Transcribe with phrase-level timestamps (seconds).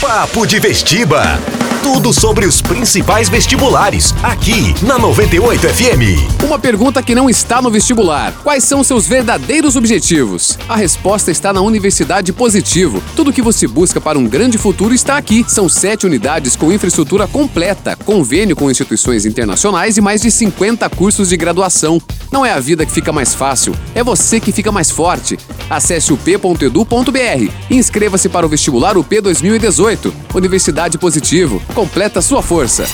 [0.00, 1.59] Papo de Vestiba.
[1.82, 6.44] Tudo sobre os principais vestibulares, aqui na 98 FM.
[6.44, 10.58] Uma pergunta que não está no vestibular: quais são seus verdadeiros objetivos?
[10.68, 13.02] A resposta está na Universidade Positivo.
[13.16, 15.42] Tudo que você busca para um grande futuro está aqui.
[15.48, 21.30] São sete unidades com infraestrutura completa, convênio com instituições internacionais e mais de 50 cursos
[21.30, 22.00] de graduação.
[22.30, 25.38] Não é a vida que fica mais fácil, é você que fica mais forte.
[25.68, 30.12] Acesse o p.edu.br e inscreva-se para o vestibular UP 2018.
[30.34, 32.84] Universidade Positivo completa sua força.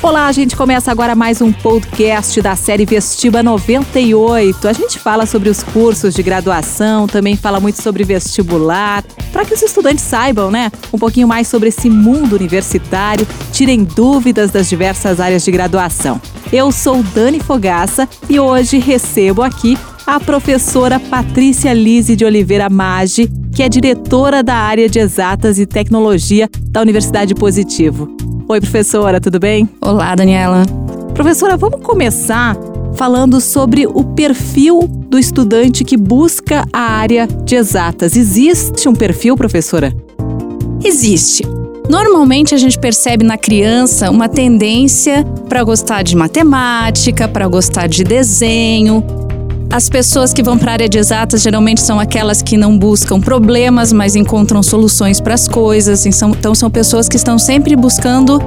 [0.00, 4.68] Olá, a gente começa agora mais um podcast da série Vestiba 98.
[4.68, 9.52] A gente fala sobre os cursos de graduação, também fala muito sobre vestibular, para que
[9.52, 15.18] os estudantes saibam, né, um pouquinho mais sobre esse mundo universitário, tirem dúvidas das diversas
[15.18, 16.20] áreas de graduação.
[16.52, 23.30] Eu sou Dani Fogaça e hoje recebo aqui a professora Patrícia Lise de Oliveira Maggi,
[23.54, 28.08] que é diretora da área de Exatas e Tecnologia da Universidade Positivo.
[28.48, 29.68] Oi, professora, tudo bem?
[29.80, 30.64] Olá, Daniela.
[31.14, 32.56] Professora, vamos começar
[32.94, 38.16] falando sobre o perfil do estudante que busca a área de exatas.
[38.16, 39.94] Existe um perfil, professora?
[40.84, 41.44] Existe.
[41.88, 48.04] Normalmente a gente percebe na criança uma tendência para gostar de matemática, para gostar de
[48.04, 49.02] desenho,
[49.70, 53.20] as pessoas que vão para a área de exatas geralmente são aquelas que não buscam
[53.20, 56.06] problemas, mas encontram soluções para as coisas.
[56.06, 58.40] Então, são pessoas que estão sempre buscando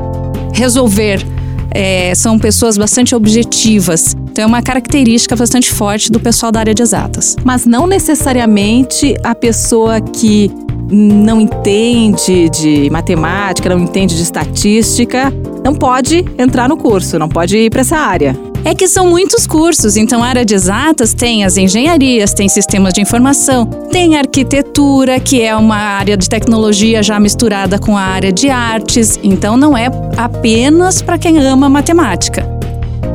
[0.53, 1.25] resolver.
[1.73, 4.16] É, são pessoas bastante objetivas.
[4.31, 7.36] Então, é uma característica bastante forte do pessoal da área de exatas.
[7.44, 10.52] Mas não necessariamente a pessoa que
[10.89, 15.31] não entende de matemática, não entende de estatística,
[15.64, 18.50] não pode entrar no curso, não pode ir para essa área.
[18.64, 22.94] É que são muitos cursos, então a área de exatas tem as engenharias, tem sistemas
[22.94, 28.32] de informação, tem arquitetura, que é uma área de tecnologia já misturada com a área
[28.32, 32.48] de artes, então não é apenas para quem ama matemática.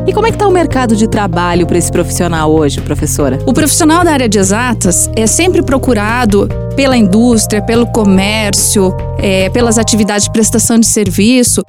[0.04, 3.38] E como é que está o mercado de trabalho para esse profissional hoje, professora?
[3.46, 9.78] O profissional da área de exatas é sempre procurado pela indústria, pelo comércio, é, pelas
[9.78, 11.62] atividades de prestação de serviço,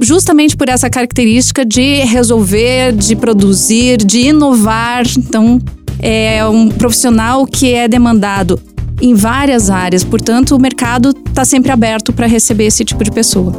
[0.00, 5.04] justamente por essa característica de resolver, de produzir, de inovar.
[5.16, 5.60] Então,
[6.00, 8.60] é um profissional que é demandado
[9.00, 13.52] em várias áreas, portanto, o mercado está sempre aberto para receber esse tipo de pessoa.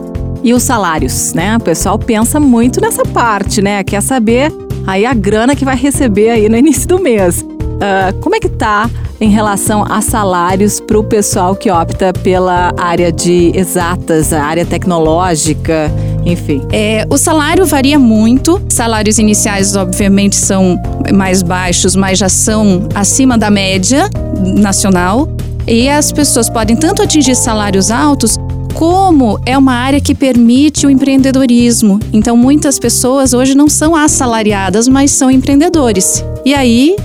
[0.43, 1.57] E os salários, né?
[1.57, 3.83] O pessoal pensa muito nessa parte, né?
[3.83, 4.51] Quer saber
[4.85, 7.43] aí a grana que vai receber aí no início do mês.
[7.75, 12.73] Uh, como é que tá em relação a salários para o pessoal que opta pela
[12.77, 15.91] área de exatas, a área tecnológica,
[16.25, 16.61] enfim?
[16.71, 18.61] É, o salário varia muito.
[18.69, 20.79] Salários iniciais, obviamente, são
[21.13, 24.09] mais baixos, mas já são acima da média
[24.57, 25.29] nacional.
[25.67, 28.37] E as pessoas podem tanto atingir salários altos
[28.75, 31.97] como é uma área que permite o empreendedorismo.
[32.11, 36.23] Então, muitas pessoas hoje não são assalariadas, mas são empreendedores.
[36.45, 36.95] E aí,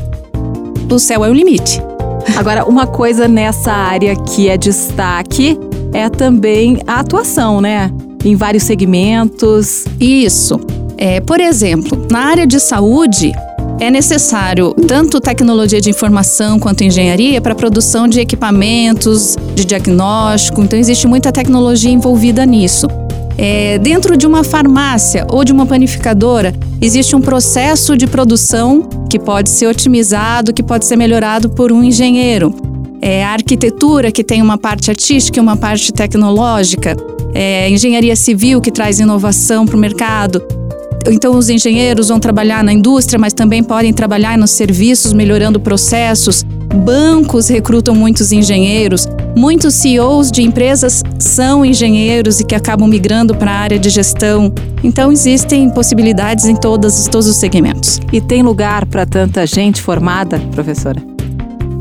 [0.94, 1.80] o céu é o limite.
[2.36, 5.58] Agora, uma coisa nessa área que é destaque
[5.92, 7.90] é também a atuação, né?
[8.24, 9.84] Em vários segmentos.
[9.98, 10.60] Isso.
[10.96, 13.32] É, por exemplo, na área de saúde,
[13.80, 20.60] é necessário tanto tecnologia de informação quanto engenharia para a produção de equipamentos, de diagnóstico.
[20.62, 22.86] Então, existe muita tecnologia envolvida nisso.
[23.38, 29.18] É, dentro de uma farmácia ou de uma panificadora, existe um processo de produção que
[29.18, 32.54] pode ser otimizado, que pode ser melhorado por um engenheiro.
[33.02, 36.96] É, a arquitetura, que tem uma parte artística e uma parte tecnológica.
[37.34, 40.40] É, engenharia civil, que traz inovação para o mercado.
[41.06, 46.44] Então, os engenheiros vão trabalhar na indústria, mas também podem trabalhar nos serviços, melhorando processos.
[46.84, 49.08] Bancos recrutam muitos engenheiros.
[49.36, 54.52] Muitos CEOs de empresas são engenheiros e que acabam migrando para a área de gestão.
[54.82, 58.00] Então, existem possibilidades em todos, todos os segmentos.
[58.12, 61.00] E tem lugar para tanta gente formada, professora?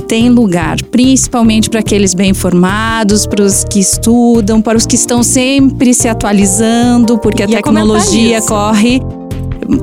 [0.07, 5.21] Tem lugar, principalmente para aqueles bem formados, para os que estudam, para os que estão
[5.21, 9.01] sempre se atualizando, porque a tecnologia corre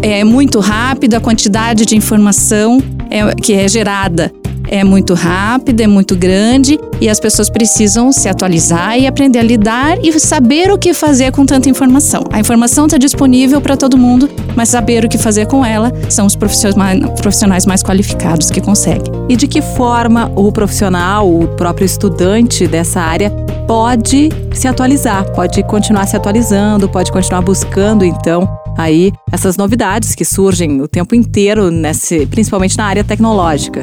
[0.02, 4.32] é muito rápido, a quantidade de informação é, que é gerada
[4.69, 9.43] é muito rápida, é muito grande e as pessoas precisam se atualizar e aprender a
[9.43, 12.25] lidar e saber o que fazer com tanta informação.
[12.33, 16.27] A informação está disponível para todo mundo, mas saber o que fazer com ela são
[16.27, 19.13] os profissionais mais qualificados que conseguem.
[19.29, 23.31] E de que forma o profissional, o próprio estudante dessa área,
[23.67, 30.25] pode se atualizar, pode continuar se atualizando, pode continuar buscando então aí essas novidades que
[30.25, 33.83] surgem o tempo inteiro, nesse, principalmente na área tecnológica.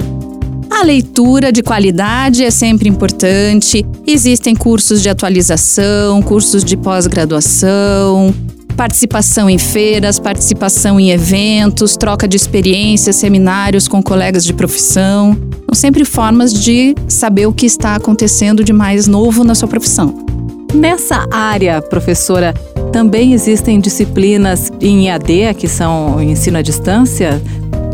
[0.74, 3.86] A leitura de qualidade é sempre importante.
[4.08, 8.34] Existem cursos de atualização, cursos de pós-graduação,
[8.76, 15.38] participação em feiras, participação em eventos, troca de experiências, seminários com colegas de profissão.
[15.66, 20.26] São sempre formas de saber o que está acontecendo de mais novo na sua profissão.
[20.74, 22.52] Nessa área, professora,
[22.92, 27.40] também existem disciplinas em EAD, que são ensino à distância?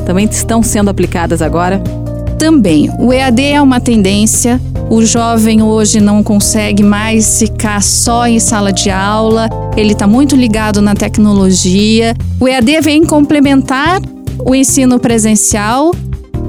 [0.06, 1.84] Também estão sendo aplicadas agora?
[2.40, 2.90] Também.
[2.98, 4.62] O EAD é uma tendência.
[4.90, 10.36] O jovem hoje não consegue mais ficar só em sala de aula, ele está muito
[10.36, 12.16] ligado na tecnologia.
[12.40, 14.02] O EAD vem complementar
[14.44, 15.92] o ensino presencial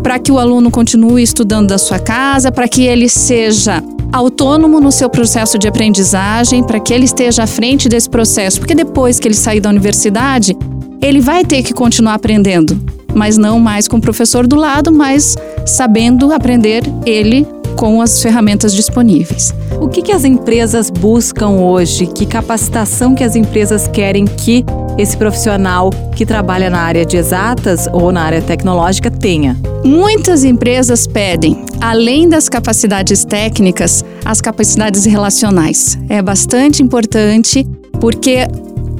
[0.02, 3.82] para que o aluno continue estudando da sua casa, para que ele seja
[4.12, 8.74] autônomo no seu processo de aprendizagem, para que ele esteja à frente desse processo, porque
[8.74, 10.56] depois que ele sair da universidade,
[11.02, 12.78] ele vai ter que continuar aprendendo,
[13.14, 15.36] mas não mais com o professor do lado, mas
[15.66, 17.46] sabendo aprender ele
[17.76, 19.54] com as ferramentas disponíveis.
[19.80, 22.06] O que, que as empresas buscam hoje?
[22.06, 24.64] Que capacitação que as empresas querem que
[24.98, 29.56] esse profissional que trabalha na área de exatas ou na área tecnológica tenha?
[29.84, 35.98] Muitas empresas pedem, além das capacidades técnicas, as capacidades relacionais.
[36.08, 37.66] É bastante importante
[37.98, 38.46] porque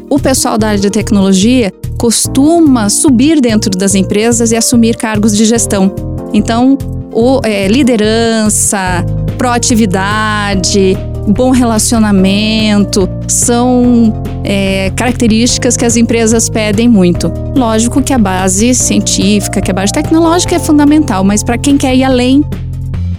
[0.09, 5.45] o pessoal da área de tecnologia costuma subir dentro das empresas e assumir cargos de
[5.45, 5.95] gestão.
[6.33, 6.79] Então,
[7.13, 9.05] o, é, liderança,
[9.37, 10.97] proatividade,
[11.29, 17.31] bom relacionamento são é, características que as empresas pedem muito.
[17.55, 21.95] Lógico que a base científica, que a base tecnológica é fundamental, mas para quem quer
[21.95, 22.43] ir além,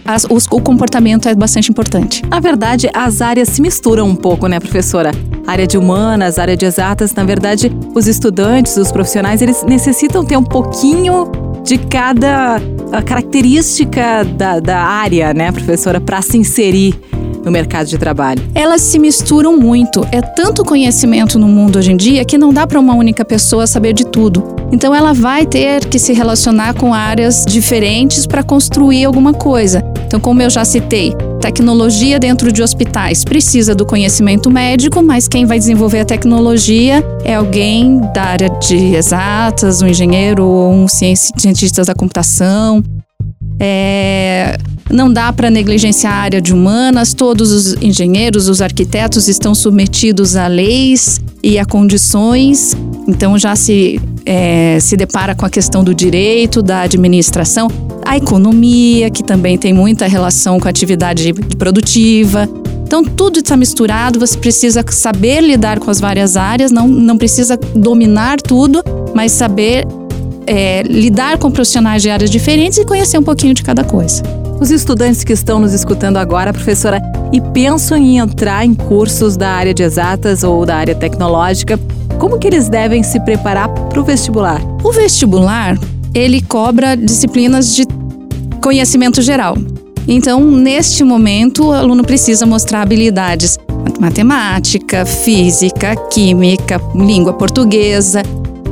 [0.06, 2.24] as, os, o comportamento é bastante importante.
[2.30, 5.12] Na verdade, as áreas se misturam um pouco, né, professora?
[5.48, 10.38] área de humanas, área de exatas, na verdade, os estudantes, os profissionais, eles necessitam ter
[10.38, 11.30] um pouquinho
[11.64, 12.60] de cada
[13.06, 17.00] característica da, da área, né, professora, para se inserir
[17.44, 18.42] no mercado de trabalho?
[18.54, 20.06] Elas se misturam muito.
[20.12, 23.66] É tanto conhecimento no mundo hoje em dia que não dá para uma única pessoa
[23.66, 24.44] saber de tudo.
[24.72, 29.84] Então ela vai ter que se relacionar com áreas diferentes para construir alguma coisa.
[30.12, 35.46] Então, como eu já citei, tecnologia dentro de hospitais precisa do conhecimento médico, mas quem
[35.46, 41.86] vai desenvolver a tecnologia é alguém da área de exatas, um engenheiro ou um cientista
[41.86, 42.84] da computação.
[43.58, 44.58] É,
[44.90, 50.36] não dá para negligenciar a área de humanas, todos os engenheiros, os arquitetos estão submetidos
[50.36, 52.76] a leis e a condições,
[53.08, 57.68] então já se, é, se depara com a questão do direito, da administração,
[58.06, 62.48] a economia, que também tem muita relação com a atividade produtiva.
[62.86, 67.56] Então, tudo está misturado, você precisa saber lidar com as várias áreas, não, não precisa
[67.56, 68.84] dominar tudo,
[69.16, 69.88] mas saber
[70.46, 74.41] é, lidar com profissionais de áreas diferentes e conhecer um pouquinho de cada coisa.
[74.62, 77.02] Os estudantes que estão nos escutando agora, professora,
[77.34, 81.80] e pensam em entrar em cursos da área de exatas ou da área tecnológica,
[82.20, 84.62] como que eles devem se preparar para o vestibular?
[84.84, 85.76] O vestibular,
[86.14, 87.88] ele cobra disciplinas de
[88.62, 89.58] conhecimento geral.
[90.08, 93.58] Então, neste momento, o aluno precisa mostrar habilidades
[94.00, 98.22] matemática, física, química, língua portuguesa,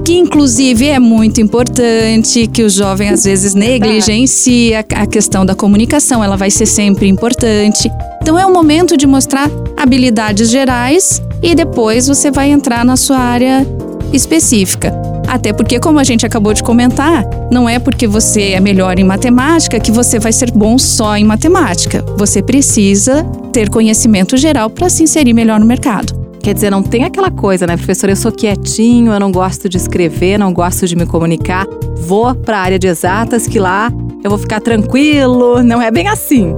[0.10, 6.24] que inclusive é muito importante, que o jovem às vezes negligencia a questão da comunicação,
[6.24, 7.88] ela vai ser sempre importante.
[8.20, 9.48] Então é o momento de mostrar
[9.78, 13.64] habilidades gerais e depois você vai entrar na sua área
[14.12, 14.92] específica.
[15.28, 19.04] Até porque, como a gente acabou de comentar, não é porque você é melhor em
[19.04, 22.04] matemática que você vai ser bom só em matemática.
[22.18, 26.19] Você precisa ter conhecimento geral para se inserir melhor no mercado.
[26.42, 28.10] Quer dizer, não tem aquela coisa, né, professor?
[28.10, 31.68] Eu sou quietinho, eu não gosto de escrever, não gosto de me comunicar.
[31.98, 33.92] Vou para a área de exatas, que lá
[34.24, 35.62] eu vou ficar tranquilo.
[35.62, 36.56] Não é bem assim.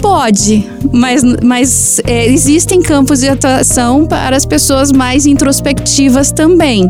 [0.00, 6.88] Pode, mas, mas é, existem campos de atuação para as pessoas mais introspectivas também.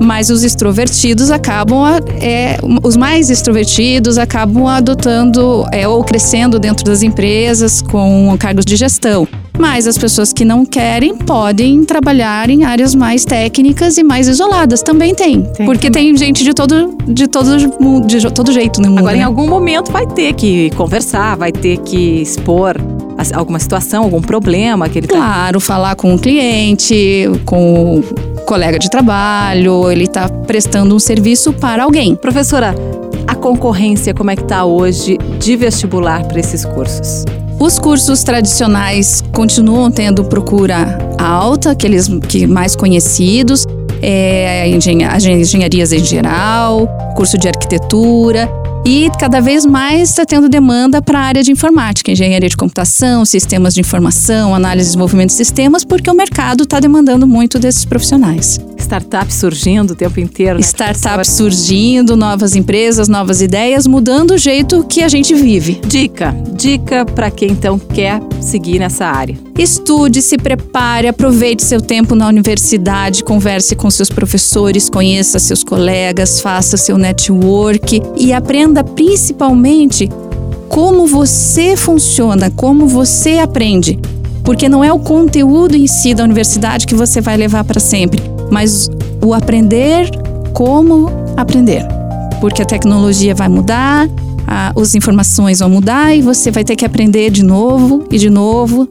[0.00, 1.84] Mas os extrovertidos acabam,
[2.20, 8.76] é, os mais extrovertidos acabam adotando é, ou crescendo dentro das empresas com cargos de
[8.76, 9.28] gestão.
[9.58, 14.82] Mas as pessoas que não querem podem trabalhar em áreas mais técnicas e mais isoladas.
[14.82, 15.42] Também tem.
[15.42, 16.14] tem porque também.
[16.14, 17.56] tem gente de todo, de, todo,
[18.06, 18.98] de todo jeito no mundo.
[18.98, 19.22] Agora, né?
[19.22, 22.76] em algum momento, vai ter que conversar, vai ter que expor
[23.32, 25.64] alguma situação, algum problema que ele tá Claro, tá...
[25.64, 28.02] falar com o cliente, com o
[28.44, 32.14] colega de trabalho, ele está prestando um serviço para alguém.
[32.14, 32.74] Professora,
[33.26, 37.24] a concorrência como é que está hoje de vestibular para esses cursos?
[37.58, 43.64] Os cursos tradicionais continuam tendo procura alta, aqueles que mais conhecidos,
[44.02, 44.64] é,
[45.10, 46.86] as engenharias em geral,
[47.16, 48.46] curso de arquitetura.
[48.88, 53.24] E cada vez mais está tendo demanda para a área de informática, engenharia de computação,
[53.24, 57.84] sistemas de informação, análise e desenvolvimento de sistemas, porque o mercado está demandando muito desses
[57.84, 58.60] profissionais.
[58.78, 60.54] Startups surgindo o tempo inteiro.
[60.54, 65.80] Né, Startups surgindo, novas empresas, novas ideias, mudando o jeito que a gente vive.
[65.84, 69.36] Dica, dica para quem então quer seguir nessa área.
[69.58, 76.40] Estude, se prepare, aproveite seu tempo na universidade, converse com seus professores, conheça seus colegas,
[76.40, 80.10] faça seu network e aprenda principalmente
[80.68, 83.98] como você funciona, como você aprende.
[84.44, 88.22] Porque não é o conteúdo em si da universidade que você vai levar para sempre,
[88.50, 88.88] mas
[89.24, 90.08] o aprender
[90.52, 91.84] como aprender.
[92.40, 94.08] Porque a tecnologia vai mudar,
[94.46, 98.88] as informações vão mudar e você vai ter que aprender de novo e de novo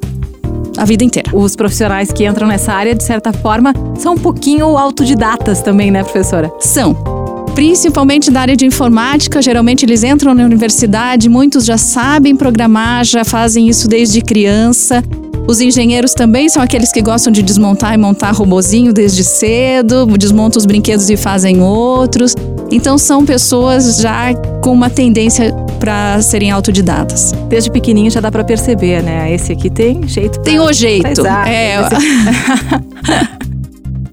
[0.78, 1.30] a vida inteira.
[1.34, 6.04] Os profissionais que entram nessa área, de certa forma, são um pouquinho autodidatas também, né,
[6.04, 6.52] professora?
[6.60, 7.15] São.
[7.56, 13.24] Principalmente da área de informática, geralmente eles entram na universidade, muitos já sabem programar, já
[13.24, 15.02] fazem isso desde criança.
[15.48, 20.60] Os engenheiros também são aqueles que gostam de desmontar e montar robozinho desde cedo, desmontam
[20.60, 22.36] os brinquedos e fazem outros.
[22.70, 27.32] Então são pessoas já com uma tendência para serem autodidatas.
[27.48, 29.34] Desde pequenininho já dá para perceber, né?
[29.34, 30.42] Esse aqui tem jeito.
[30.42, 31.26] Tem o jeito.
[31.26, 31.78] É.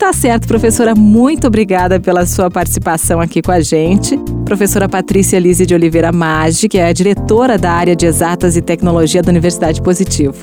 [0.02, 0.96] Tá certo, professora.
[0.96, 4.18] Muito obrigada pela sua participação aqui com a gente.
[4.44, 8.60] Professora Patrícia Lise de Oliveira Maggi, que é a diretora da área de Exatas e
[8.60, 10.34] Tecnologia da Universidade Positivo.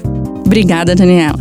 [0.45, 1.37] Obrigada, Daniela.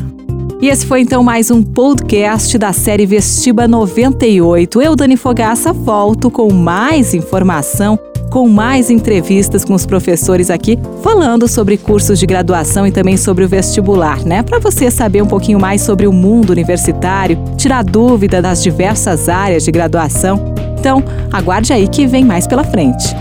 [0.60, 4.82] E esse foi então mais um podcast da série Vestiba 98.
[4.82, 7.96] Eu, Dani Fogaça, volto com mais informação
[8.30, 13.44] com mais entrevistas com os professores aqui, falando sobre cursos de graduação e também sobre
[13.44, 14.42] o vestibular, né?
[14.42, 19.64] Para você saber um pouquinho mais sobre o mundo universitário, tirar dúvida das diversas áreas
[19.64, 20.54] de graduação.
[20.78, 23.16] Então, aguarde aí que vem mais pela frente.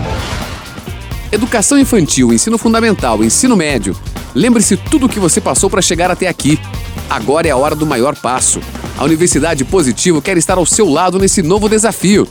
[1.32, 3.96] Educação infantil, ensino fundamental, ensino médio.
[4.34, 6.58] Lembre-se tudo o que você passou para chegar até aqui.
[7.08, 8.60] Agora é a hora do maior passo.
[8.96, 12.26] A Universidade Positivo quer estar ao seu lado nesse novo desafio.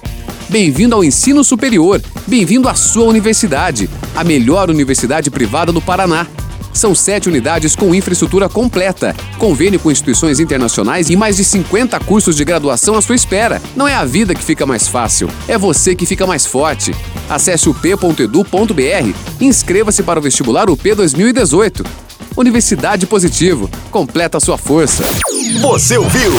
[0.50, 2.02] Bem-vindo ao ensino superior.
[2.28, 6.28] Bem-vindo à sua universidade, a melhor universidade privada do Paraná.
[6.74, 12.36] São sete unidades com infraestrutura completa, convênio com instituições internacionais e mais de 50 cursos
[12.36, 13.62] de graduação à sua espera.
[13.78, 16.94] Não é a vida que fica mais fácil, é você que fica mais forte.
[17.30, 22.07] Acesse o p.edu.br e inscreva-se para o vestibular UP 2018.
[22.38, 25.04] Universidade Positivo, completa a sua força.
[25.60, 26.32] Você ouviu?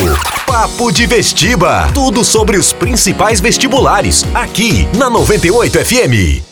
[0.46, 1.90] Papo de Vestiba.
[1.92, 4.24] Tudo sobre os principais vestibulares.
[4.32, 6.47] Aqui na 98 FM.